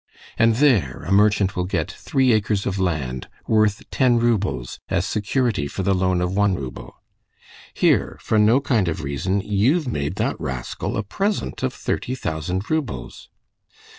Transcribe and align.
And 0.35 0.55
there 0.55 1.03
a 1.05 1.11
merchant 1.11 1.55
will 1.55 1.65
get 1.65 1.91
three 1.91 2.31
acres 2.33 2.65
of 2.65 2.79
land, 2.79 3.27
worth 3.45 3.83
ten 3.91 4.17
roubles, 4.17 4.79
as 4.89 5.05
security 5.05 5.67
for 5.67 5.83
the 5.83 5.93
loan 5.93 6.21
of 6.21 6.35
one 6.35 6.55
rouble. 6.55 6.95
Here, 7.75 8.17
for 8.19 8.39
no 8.39 8.59
kind 8.61 8.87
of 8.87 9.03
reason, 9.03 9.41
you've 9.41 9.87
made 9.87 10.15
that 10.15 10.41
rascal 10.41 10.97
a 10.97 11.03
present 11.03 11.61
of 11.61 11.71
thirty 11.71 12.15
thousand 12.15 12.67
roubles." 12.71 13.29